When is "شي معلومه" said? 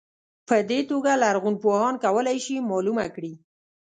2.45-3.05